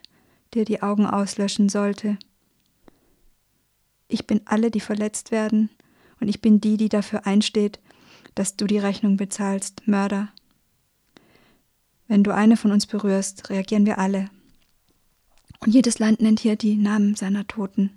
dir 0.52 0.64
die 0.64 0.82
Augen 0.82 1.06
auslöschen 1.06 1.68
sollte. 1.68 2.18
Ich 4.08 4.26
bin 4.26 4.42
alle, 4.44 4.70
die 4.70 4.80
verletzt 4.80 5.30
werden, 5.30 5.70
und 6.20 6.28
ich 6.28 6.42
bin 6.42 6.60
die, 6.60 6.76
die 6.76 6.90
dafür 6.90 7.26
einsteht, 7.26 7.80
dass 8.34 8.56
du 8.56 8.66
die 8.66 8.78
Rechnung 8.78 9.16
bezahlst, 9.16 9.86
Mörder. 9.86 10.28
Wenn 12.10 12.24
du 12.24 12.34
eine 12.34 12.56
von 12.56 12.72
uns 12.72 12.86
berührst, 12.86 13.50
reagieren 13.50 13.86
wir 13.86 14.00
alle. 14.00 14.30
Und 15.60 15.72
jedes 15.72 16.00
Land 16.00 16.20
nennt 16.20 16.40
hier 16.40 16.56
die 16.56 16.74
Namen 16.74 17.14
seiner 17.14 17.46
Toten. 17.46 17.90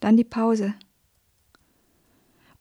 Dann 0.00 0.16
die 0.16 0.24
Pause. 0.24 0.72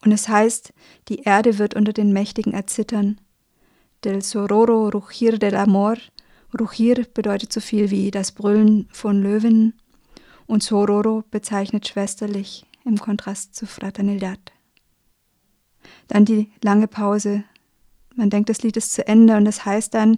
Und 0.03 0.11
es 0.11 0.27
heißt, 0.27 0.73
die 1.07 1.21
Erde 1.21 1.57
wird 1.57 1.73
unter 1.73 1.93
den 1.93 2.11
Mächtigen 2.11 2.51
erzittern. 2.51 3.21
Del 4.03 4.21
sororo 4.21 4.89
rugir 4.89 5.37
del 5.39 5.55
amor. 5.55 5.95
Rugir 6.59 7.05
bedeutet 7.13 7.53
so 7.53 7.61
viel 7.61 7.89
wie 7.89 8.11
das 8.11 8.33
Brüllen 8.33 8.89
von 8.91 9.23
Löwen 9.23 9.73
und 10.47 10.63
sororo 10.63 11.23
bezeichnet 11.31 11.87
schwesterlich 11.87 12.65
im 12.83 12.97
Kontrast 12.97 13.55
zu 13.55 13.65
Fraternidad. 13.65 14.51
Dann 16.09 16.25
die 16.25 16.51
lange 16.61 16.89
Pause. 16.89 17.45
Man 18.15 18.29
denkt, 18.29 18.49
das 18.49 18.63
Lied 18.63 18.77
ist 18.77 18.93
zu 18.93 19.07
Ende 19.07 19.35
und 19.35 19.45
es 19.45 19.65
heißt 19.65 19.93
dann, 19.93 20.17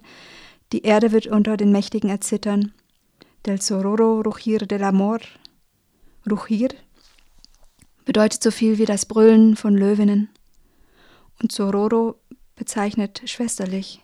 die 0.72 0.82
Erde 0.82 1.12
wird 1.12 1.26
unter 1.26 1.56
den 1.56 1.72
Mächtigen 1.72 2.10
erzittern. 2.10 2.72
Del 3.46 3.60
sororo 3.60 4.20
rugir 4.20 4.60
del 4.60 4.84
amor. 4.84 5.18
Rugir 6.30 6.68
bedeutet 8.04 8.42
so 8.42 8.50
viel 8.50 8.78
wie 8.78 8.84
das 8.84 9.06
Brüllen 9.06 9.56
von 9.56 9.74
Löwinnen. 9.74 10.30
Und 11.40 11.52
Sororo 11.52 12.16
bezeichnet 12.56 13.22
schwesterlich 13.26 14.02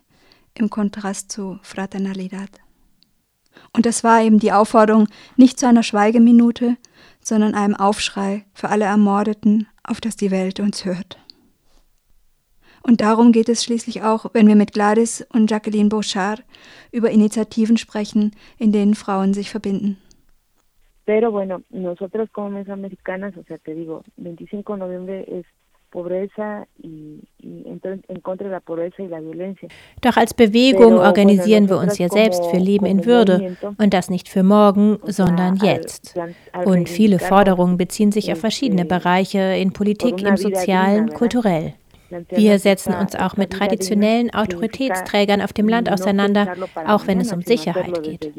im 0.55 0.71
Kontrast 0.71 1.33
zu 1.33 1.59
Fraternalidad. 1.63 2.51
Und 3.73 3.87
das 3.87 4.05
war 4.05 4.23
eben 4.23 4.39
die 4.39 4.53
Aufforderung 4.53 5.09
nicht 5.37 5.59
zu 5.59 5.67
einer 5.67 5.83
Schweigeminute, 5.83 6.77
sondern 7.21 7.55
einem 7.55 7.75
Aufschrei 7.75 8.45
für 8.53 8.69
alle 8.69 8.85
Ermordeten, 8.85 9.67
auf 9.83 10.01
das 10.01 10.17
die 10.17 10.31
Welt 10.31 10.61
uns 10.61 10.85
hört. 10.85 11.19
Und 12.87 13.01
darum 13.01 13.33
geht 13.33 13.49
es 13.49 13.65
schließlich 13.65 14.03
auch, 14.03 14.27
wenn 14.35 14.47
wir 14.47 14.57
mit 14.57 14.73
Gladys 14.73 15.27
und 15.33 15.51
Jacqueline 15.51 15.89
Bouchard 15.89 16.45
über 16.93 17.11
Initiativen 17.11 17.79
sprechen, 17.79 18.33
in 18.59 18.73
denen 18.73 18.95
Frauen 18.95 19.33
sich 19.33 19.51
verbinden. 19.51 19.97
Pero 21.07 21.33
bueno, 21.33 21.63
nosotros 21.71 22.29
como 22.33 22.51
mesoamericanas, 22.51 23.37
o 23.37 23.43
sea, 23.43 23.59
te 23.59 23.75
digo, 23.75 24.03
25 24.17 24.75
de 24.75 24.79
noviembre 24.79 25.25
es 25.29 25.47
pobreza 25.91 26.67
y, 26.83 27.21
y 27.39 27.65
en 27.67 28.21
contra 28.21 28.49
de 28.49 28.53
la 28.53 28.61
pobreza 28.61 29.03
y 29.03 29.09
la 29.09 29.21
violencia. 29.21 29.69
Doch 30.03 30.17
als 30.17 30.35
Bewegung 30.35 30.95
organisieren 30.95 31.69
wir 31.69 31.79
uns 31.79 31.99
ja 31.99 32.09
selbst 32.09 32.45
für 32.47 32.59
Leben 32.59 32.85
in 32.85 33.07
Würde 33.07 33.57
und 33.79 33.95
das 33.95 34.11
nicht 34.11 34.29
für 34.29 34.43
morgen, 34.43 34.99
sondern 35.05 35.57
jetzt. 35.57 36.19
Und 36.65 36.89
viele 36.89 37.19
Forderungen 37.19 37.77
beziehen 37.77 38.13
sich 38.13 38.33
auf 38.33 38.41
verschiedene 38.41 38.85
Bereiche 38.85 39.39
in 39.57 39.73
Politik, 39.73 40.21
im 40.23 40.37
Sozialen, 40.37 41.11
kulturell. 41.11 41.75
Wir 42.29 42.59
setzen 42.59 42.95
uns 42.95 43.15
auch 43.15 43.37
mit 43.37 43.51
traditionellen 43.51 44.33
Autoritätsträgern 44.33 45.41
auf 45.41 45.53
dem 45.53 45.69
Land 45.69 45.91
auseinander, 45.91 46.55
auch 46.87 47.07
wenn 47.07 47.21
es 47.21 47.33
um 47.33 47.43
Sicherheit 47.43 48.03
geht. 48.03 48.33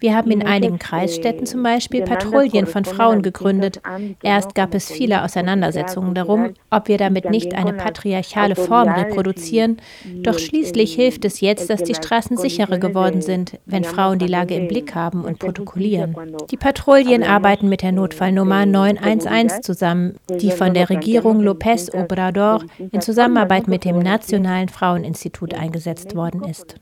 Wir 0.00 0.16
haben 0.16 0.30
in 0.30 0.42
einigen 0.42 0.78
Kreisstädten 0.78 1.44
zum 1.44 1.62
Beispiel 1.62 2.02
Patrouillen 2.02 2.66
von 2.66 2.86
Frauen 2.86 3.20
gegründet. 3.20 3.82
Erst 4.22 4.54
gab 4.54 4.74
es 4.74 4.90
viele 4.90 5.22
Auseinandersetzungen 5.22 6.14
darum, 6.14 6.54
ob 6.70 6.88
wir 6.88 6.96
damit 6.96 7.28
nicht 7.28 7.54
eine 7.54 7.74
patriarchale 7.74 8.56
Form 8.56 8.88
reproduzieren. 8.88 9.76
Doch 10.22 10.38
schließlich 10.38 10.94
hilft 10.94 11.26
es 11.26 11.40
jetzt, 11.40 11.68
dass 11.68 11.82
die 11.82 11.94
Straßen 11.94 12.38
sicherer 12.38 12.78
geworden 12.78 13.20
sind, 13.20 13.58
wenn 13.66 13.84
Frauen 13.84 14.18
die 14.18 14.26
Lage 14.26 14.54
im 14.54 14.68
Blick 14.68 14.94
haben 14.94 15.22
und 15.22 15.38
protokollieren. 15.38 16.16
Die 16.50 16.56
Patrouillen 16.56 17.22
arbeiten 17.22 17.68
mit 17.68 17.82
der 17.82 17.92
Notfallnummer 17.92 18.64
911 18.64 19.60
zusammen, 19.60 20.14
die 20.40 20.50
von 20.50 20.72
der 20.72 20.88
Regierung 20.88 21.42
López 21.42 21.94
Obrador 21.94 22.64
in 22.90 23.02
Zusammenarbeit 23.02 23.68
mit 23.68 23.84
dem 23.84 23.98
Nationalen 23.98 24.70
Fraueninstitut 24.70 25.52
eingesetzt 25.52 26.16
worden 26.16 26.44
ist 26.44 26.76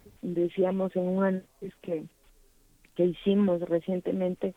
que 1.83 2.09
hicimos 3.05 3.61
recientemente 3.63 4.55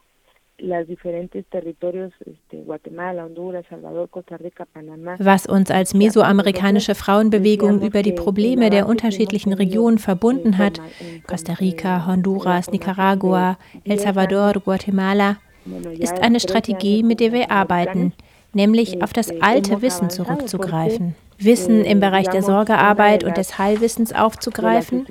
los 0.62 0.88
diferentes 0.88 1.46
territorios, 1.48 2.14
este, 2.26 2.58
Guatemala, 2.58 3.26
Honduras, 3.26 3.66
Salvador, 3.70 4.10
Costa 4.10 4.38
Rica, 4.38 4.66
Panamá. 4.66 5.18
Was 5.20 5.48
uns 5.48 5.72
als 5.72 5.94
mesoamerikanische 5.94 6.96
Frauenbewegung 6.96 7.82
über 7.82 8.04
die 8.04 8.12
Probleme 8.12 8.70
der 8.70 8.88
unterschiedlichen 8.88 9.54
Regionen 9.54 9.98
verbunden 9.98 10.58
hat, 10.58 10.80
Costa 11.28 11.54
Rica, 11.54 12.06
Honduras, 12.06 12.72
Nicaragua, 12.72 13.58
El 13.84 14.00
Salvador, 14.00 14.54
Guatemala, 14.64 15.38
ist 15.98 16.22
eine 16.22 16.40
Strategie, 16.40 17.04
mit 17.04 17.20
der 17.20 17.34
wir 17.34 17.52
arbeiten, 17.52 18.14
nämlich 18.54 19.02
auf 19.02 19.14
das 19.14 19.32
alte 19.42 19.82
Wissen 19.82 20.10
zurückzugreifen. 20.10 21.16
Wissen 21.44 21.84
im 21.84 22.00
Bereich 22.00 22.28
der 22.28 22.44
Sorgearbeit 22.44 23.24
und 23.24 23.38
des 23.38 23.58
Heilwissens 23.58 24.14
aufzugreifen, 24.14 25.06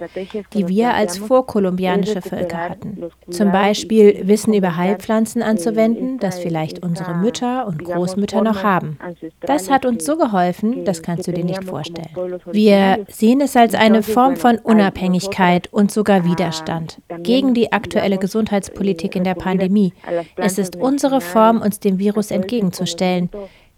die 0.54 0.68
wir 0.68 0.94
als 0.94 1.18
vorkolumbianische 1.18 2.22
Völker 2.22 2.58
hatten. 2.58 3.02
Zum 3.30 3.52
Beispiel 3.52 4.22
Wissen 4.24 4.54
über 4.54 4.76
Heilpflanzen 4.76 5.42
anzuwenden, 5.42 6.18
das 6.18 6.38
vielleicht 6.38 6.82
unsere 6.82 7.14
Mütter 7.14 7.66
und 7.66 7.84
Großmütter 7.84 8.42
noch 8.42 8.62
haben. 8.62 8.98
Das 9.40 9.70
hat 9.70 9.84
uns 9.84 10.04
so 10.04 10.16
geholfen, 10.16 10.84
das 10.84 11.02
kannst 11.02 11.26
du 11.26 11.32
dir 11.32 11.44
nicht 11.44 11.64
vorstellen. 11.64 12.08
Wir 12.50 13.04
sehen 13.08 13.40
es 13.40 13.56
als 13.56 13.74
eine 13.74 14.02
Form 14.02 14.36
von 14.36 14.58
Unabhängigkeit 14.58 15.68
und 15.72 15.90
sogar 15.90 16.24
Widerstand 16.24 16.98
gegen 17.22 17.54
die 17.54 17.72
aktuelle 17.72 18.18
Gesundheitspolitik 18.18 19.16
in 19.16 19.24
der 19.24 19.34
Pandemie. 19.34 19.92
Es 20.36 20.58
ist 20.58 20.76
unsere 20.76 21.20
Form, 21.20 21.60
uns 21.60 21.80
dem 21.80 21.98
Virus 21.98 22.30
entgegenzustellen. 22.30 23.30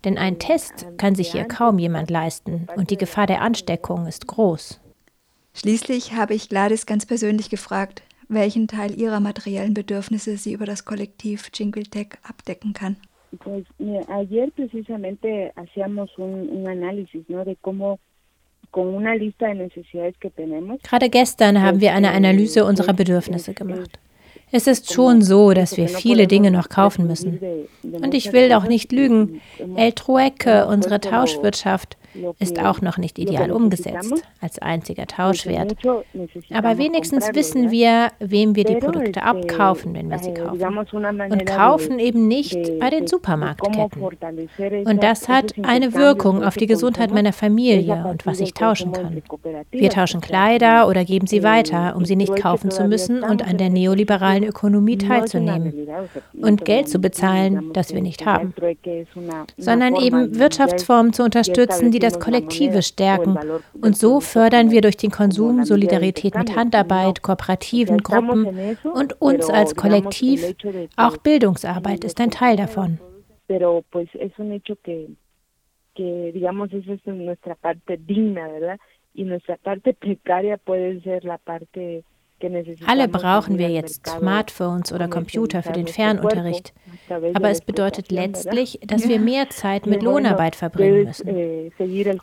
Denn 0.05 0.19
ein 0.19 0.39
Test 0.39 0.87
kann 0.97 1.15
sich 1.15 1.33
hier 1.33 1.45
kaum 1.45 1.79
jemand 1.79 2.11
leisten 2.11 2.67
und 2.77 2.91
die 2.91 2.97
Gefahr 2.97 3.27
der 3.27 3.43
Ansteckung 3.43 4.07
ist 4.07 4.27
groß. 4.27 4.81
Schließlich 5.55 6.15
habe 6.15 6.35
ich 6.35 6.49
Gladys 6.49 6.87
ganz 6.87 7.07
persönlich 7.07 7.51
gefragt, 7.51 8.03
welchen 8.29 8.67
Teil 8.67 8.99
ihrer 8.99 9.21
materiellen 9.21 9.75
Bedürfnisse 9.75 10.37
sie 10.37 10.55
über 10.55 10.65
das 10.65 10.85
Kollektiv 10.85 11.51
Jingltech 11.55 12.19
abdecken 12.23 12.73
kann. 12.73 12.97
Pues 13.39 13.65
ayer 13.81 14.51
precisamente 14.55 15.53
hacíamos 15.57 16.11
un, 16.19 16.49
un 16.51 16.67
análisis, 16.67 17.27
¿no? 17.29 17.45
De 17.45 17.57
cómo 17.63 17.99
Gerade 20.83 21.11
gestern 21.11 21.63
haben 21.63 21.81
wir 21.81 21.93
eine 21.93 22.13
Analyse 22.13 22.65
unserer 22.65 22.95
Bedürfnisse 22.95 23.53
gemacht. 23.53 23.99
Es 24.55 24.67
ist 24.67 24.93
schon 24.93 25.23
so, 25.23 25.55
dass 25.55 25.79
wir 25.79 25.89
viele 25.89 26.27
Dinge 26.27 26.51
noch 26.51 26.69
kaufen 26.69 27.07
müssen. 27.07 27.41
Und 27.83 28.13
ich 28.13 28.33
will 28.35 28.53
auch 28.53 28.65
nicht 28.65 28.93
lügen. 28.93 29.41
El 29.77 29.93
Trueque, 29.93 30.67
unsere 30.69 31.01
Tauschwirtschaft, 31.01 31.97
ist 32.39 32.59
auch 32.63 32.81
noch 32.81 32.99
nicht 32.99 33.19
ideal 33.19 33.51
umgesetzt 33.51 34.23
als 34.41 34.59
einziger 34.59 35.07
Tauschwert. 35.07 35.77
Aber 36.53 36.79
wenigstens 36.79 37.29
wissen 37.35 37.71
wir, 37.71 38.09
wem 38.19 38.57
wir 38.57 38.65
die 38.65 38.77
Produkte 38.77 39.23
abkaufen, 39.23 39.95
wenn 39.95 40.11
wir 40.11 40.19
sie 40.19 40.35
kaufen. 40.35 40.63
Und 41.31 41.47
kaufen 41.47 41.99
eben 41.99 42.29
nicht 42.29 42.79
bei 42.79 42.91
den 42.91 43.07
Supermarktketten. 43.07 44.03
Und 44.85 45.03
das 45.03 45.29
hat 45.29 45.55
eine 45.63 45.95
Wirkung 45.95 46.43
auf 46.43 46.57
die 46.57 46.67
Gesundheit 46.67 47.13
meiner 47.13 47.33
Familie 47.33 48.05
und 48.09 48.27
was 48.27 48.41
ich 48.41 48.55
tauschen 48.55 48.93
kann. 48.93 49.23
Wir 49.71 49.91
tauschen 49.91 50.21
Kleider 50.21 50.89
oder 50.89 51.05
geben 51.05 51.27
sie 51.27 51.43
weiter, 51.43 51.95
um 51.97 52.05
sie 52.05 52.17
nicht 52.17 52.37
kaufen 52.37 52.71
zu 52.71 52.85
müssen 52.85 53.23
und 53.23 53.47
an 53.47 53.59
der 53.59 53.71
neoliberalen 53.71 54.45
Ökonomie 54.45 54.99
teilzunehmen 54.99 55.89
und 56.41 56.65
Geld 56.65 56.89
zu 56.89 56.99
bezahlen, 56.99 57.73
das 57.73 57.95
wir 57.95 58.03
nicht 58.03 58.27
haben, 58.27 58.55
sondern 59.57 59.97
eben 59.97 60.39
Wirtschaftsformen 60.39 61.13
zu 61.13 61.23
unterstützen, 61.23 61.91
die 61.91 61.99
das 62.03 62.21
Kollektive 62.21 62.83
stärken. 62.83 63.39
Und 63.81 63.97
so 63.97 64.21
fördern 64.21 64.71
wir 64.71 64.81
durch 64.81 64.97
den 64.97 65.11
Konsum 65.11 65.65
Solidarität 65.65 66.35
mit 66.35 66.57
Handarbeit, 66.57 67.23
kooperativen 67.23 67.99
Gruppen 67.99 68.77
und 68.95 69.21
uns 69.21 69.49
als 69.49 69.75
Kollektiv. 69.75 70.55
Auch 70.97 71.17
Bildungsarbeit 71.17 72.05
ist 72.05 72.21
ein 72.21 72.31
Teil 72.31 72.57
davon. 72.57 72.99
que 75.95 76.33
digamos 76.33 76.73
esa 76.73 76.93
es 76.95 77.07
nuestra 77.07 77.55
parte 77.55 77.99
digna, 77.99 78.49
¿verdad? 78.49 78.81
Y 79.15 79.25
nuestra 79.25 79.57
parte 79.57 79.93
precaria 79.93 80.57
puede 80.57 81.01
ser 81.03 81.25
la 81.25 81.39
parte 81.39 82.05
Alle 82.87 83.09
brauchen 83.09 83.59
wir 83.59 83.69
jetzt 83.69 84.07
Smartphones 84.07 84.93
oder 84.93 85.09
Computer 85.09 85.63
für 85.63 85.73
den 85.73 85.87
Fernunterricht. 85.87 86.73
Aber 87.35 87.51
es 87.51 87.61
bedeutet 87.61 88.11
letztlich, 88.11 88.79
dass 88.87 89.09
wir 89.09 89.19
mehr 89.19 89.51
Zeit 89.51 89.87
mit 89.87 90.03
Lohnarbeit 90.03 90.57
verbringen 90.57 91.05
müssen. 91.05 91.29
Eh, 91.29 91.71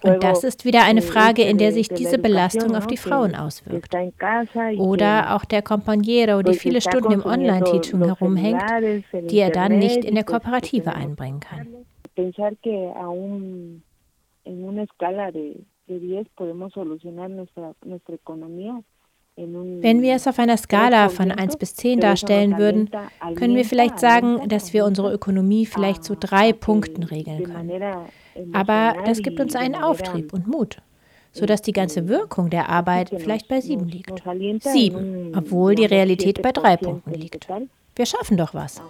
Und 0.01 0.23
das 0.23 0.43
ist 0.43 0.65
wieder 0.65 0.83
eine 0.83 1.01
Frage, 1.01 1.43
in 1.43 1.57
der 1.57 1.71
sich 1.71 1.89
diese 1.89 2.17
Belastung 2.17 2.75
auf 2.75 2.87
die 2.87 2.97
Frauen 2.97 3.35
auswirkt. 3.35 3.93
Oder 4.77 5.35
auch 5.35 5.45
der 5.45 5.63
Compañero, 5.63 6.43
die 6.43 6.57
viele 6.57 6.81
Stunden 6.81 7.11
im 7.11 7.25
Online-Teaching 7.25 8.03
herumhängt, 8.03 8.63
die 9.13 9.39
er 9.39 9.51
dann 9.51 9.79
nicht 9.79 10.03
in 10.05 10.15
der 10.15 10.23
Kooperative 10.23 10.93
einbringen 10.93 11.39
kann. 11.39 11.67
en 14.49 14.63
una 14.63 14.83
escala 14.83 15.31
de 15.31 15.61
10 15.87 16.27
podemos 16.35 16.73
solucionar 16.73 17.29
nuestra, 17.29 17.73
nuestra 17.85 18.15
economía 18.15 18.81
wenn 19.81 20.01
wir 20.01 20.15
es 20.15 20.27
auf 20.27 20.39
einer 20.39 20.57
Skala 20.57 21.09
von 21.09 21.31
1 21.31 21.57
bis 21.57 21.75
10 21.75 22.01
darstellen 22.01 22.57
würden, 22.57 22.89
können 23.35 23.55
wir 23.55 23.65
vielleicht 23.65 23.99
sagen, 23.99 24.49
dass 24.49 24.73
wir 24.73 24.85
unsere 24.85 25.13
Ökonomie 25.13 25.65
vielleicht 25.65 26.03
zu 26.03 26.15
drei 26.15 26.51
Punkten 26.53 27.03
regeln 27.03 27.43
können. 27.43 27.81
Aber 28.53 28.95
das 29.05 29.21
gibt 29.21 29.39
uns 29.39 29.55
einen 29.55 29.75
Auftrieb 29.75 30.33
und 30.33 30.47
Mut, 30.47 30.81
sodass 31.31 31.61
die 31.61 31.73
ganze 31.73 32.07
Wirkung 32.07 32.49
der 32.49 32.69
Arbeit 32.69 33.09
vielleicht 33.09 33.47
bei 33.47 33.61
7 33.61 33.87
liegt. 33.87 34.23
7, 34.61 35.33
obwohl 35.35 35.75
die 35.75 35.85
Realität 35.85 36.41
bei 36.41 36.51
drei 36.51 36.77
Punkten 36.77 37.13
liegt. 37.13 37.47
Wir 37.95 38.05
schaffen 38.05 38.37
doch 38.37 38.53
was. 38.53 38.81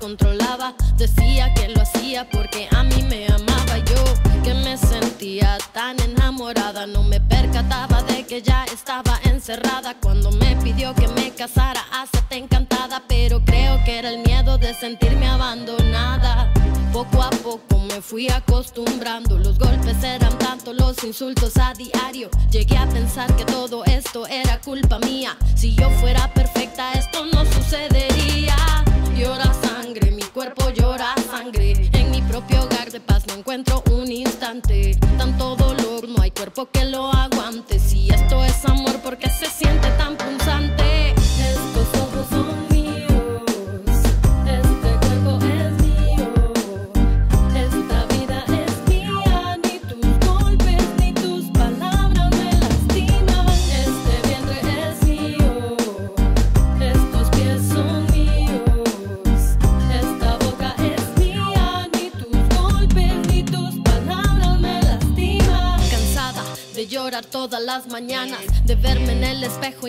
Controlaba. 0.00 0.74
Decía 0.96 1.52
que 1.54 1.68
lo 1.68 1.82
hacía 1.82 2.28
porque 2.30 2.68
a 2.72 2.82
mí 2.82 3.02
me 3.02 3.26
amaba 3.26 3.78
yo, 3.78 4.02
que 4.42 4.54
me 4.54 4.76
sentía 4.76 5.58
tan 5.72 6.00
enamorada. 6.00 6.86
No 6.86 7.02
me 7.02 7.20
percataba 7.20 8.02
de 8.02 8.24
que 8.24 8.42
ya 8.42 8.64
estaba 8.64 9.20
encerrada 9.24 9.94
cuando 10.00 10.32
me 10.32 10.56
pidió 10.56 10.94
que 10.94 11.06
me 11.08 11.30
casara. 11.30 11.82
Hacete 11.92 12.36
encantada, 12.36 13.02
pero 13.06 13.44
creo 13.44 13.82
que 13.84 13.98
era 13.98 14.10
el 14.10 14.18
miedo 14.18 14.58
de 14.58 14.74
sentirme 14.74 15.28
abandonada. 15.28 16.52
Poco 16.92 17.22
a 17.22 17.30
poco 17.30 17.78
me 17.78 18.00
fui 18.02 18.28
acostumbrando, 18.28 19.38
los 19.38 19.58
golpes 19.58 20.02
eran 20.02 20.36
tanto, 20.38 20.72
los 20.72 21.02
insultos 21.04 21.56
a 21.56 21.72
diario. 21.72 22.28
Llegué 22.50 22.76
a 22.76 22.86
pensar 22.88 23.34
que 23.36 23.44
todo 23.44 23.84
esto 23.84 24.26
era 24.26 24.60
culpa 24.60 24.98
mía. 24.98 25.36
Si 25.54 25.74
yo 25.76 25.88
fuera 26.00 26.32
perfecta, 26.34 26.92
esto 26.92 27.24
no 27.26 27.44
sucedería. 27.44 28.56
Llora 29.16 29.52
sangre, 29.54 30.10
mi 30.10 30.24
cuerpo 30.24 30.70
llora 30.70 31.14
sangre. 31.30 31.88
En 31.92 32.10
mi 32.10 32.22
propio 32.22 32.64
hogar 32.64 32.90
de 32.90 33.00
paz 33.00 33.24
no 33.28 33.34
encuentro 33.34 33.84
un 33.92 34.10
instante. 34.10 34.96
Tanto 35.16 35.54
dolor, 35.54 36.08
no 36.08 36.22
hay 36.22 36.32
cuerpo 36.32 36.68
que 36.72 36.84
lo 36.86 37.06
aguante. 37.06 37.29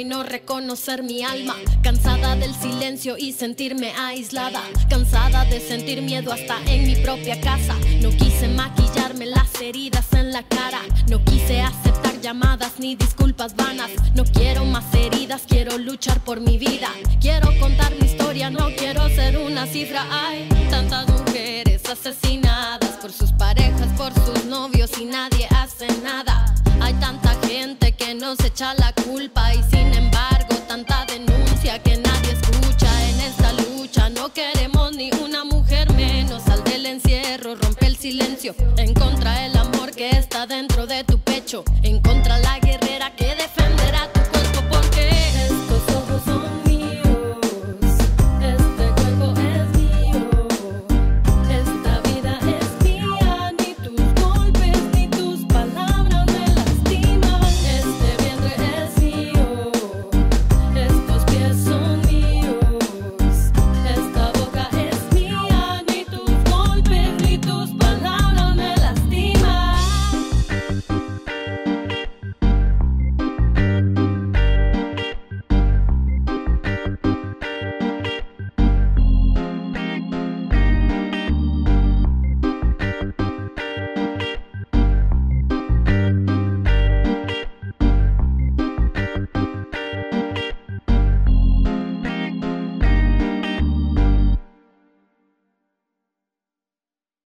Y 0.02 0.04
no 0.04 0.24
reconocer 0.24 1.04
mi 1.04 1.24
alma. 1.24 1.56
Cansada 1.84 2.36
del 2.36 2.56
silencio 2.56 3.18
y 3.20 3.34
sentirme 3.34 3.92
aislada. 3.92 4.64
Cansada 4.90 5.46
de 5.46 5.60
sentir 5.60 6.02
miedo 6.02 6.34
hasta 6.34 6.58
en 6.66 6.88
mi 6.88 6.96
propia 6.96 7.40
casa. 7.40 7.76
No 8.02 8.10
quise 8.10 8.48
maquillarme 8.48 9.28
las 9.28 9.62
heridas 9.62 10.12
en 10.14 10.32
la 10.32 10.42
cara. 10.42 10.80
No 11.08 11.24
quise 11.24 11.62
aceptar 11.62 12.20
llamadas 12.20 12.80
ni 12.80 12.96
disculpas 12.96 13.56
vanas. 13.56 13.92
No 14.16 14.24
quiero 14.24 14.66
más 14.66 14.86
heridas, 14.96 15.44
quiero 15.48 15.78
luchar 15.78 16.20
por 16.24 16.40
mi 16.40 16.58
vida. 16.58 16.90
Quiero 17.20 17.52
contar 17.60 17.94
mi 18.00 18.08
historia, 18.08 18.50
no 18.50 18.70
quiero 18.76 19.08
ser 19.10 19.38
una 19.38 19.68
cifra. 19.68 20.04
Hay 20.12 20.50
tantas 20.72 21.08
mujeres 21.10 21.84
asesinadas 21.88 22.40
por 23.02 23.12
sus 23.12 23.32
parejas, 23.32 23.88
por 23.98 24.14
sus 24.14 24.46
novios 24.46 24.92
y 25.00 25.06
nadie 25.06 25.48
hace 25.56 25.88
nada. 26.04 26.46
Hay 26.80 26.94
tanta 26.96 27.36
gente 27.48 27.94
que 27.94 28.14
nos 28.14 28.40
echa 28.42 28.76
la 28.76 28.94
culpa 28.94 29.54
y 29.56 29.64
sin 29.64 29.92
embargo 29.94 30.56
tanta 30.68 31.06
denuncia 31.06 31.80
que 31.82 31.98
nadie 31.98 32.32
escucha 32.34 33.10
en 33.10 33.20
esta 33.22 33.54
lucha. 33.54 34.10
No 34.10 34.32
queremos 34.32 34.96
ni 34.96 35.10
una 35.24 35.44
mujer 35.44 35.92
menos. 35.94 36.44
Sal 36.44 36.64
del 36.64 36.86
encierro, 36.86 37.56
rompe 37.56 37.88
el 37.88 37.98
silencio. 37.98 38.54
Encontra 38.78 39.48
el 39.48 39.58
amor 39.58 39.92
que 39.92 40.12
está 40.12 40.46
dentro 40.46 40.86
de 40.86 41.04
tu 41.04 41.18
pecho. 41.20 41.64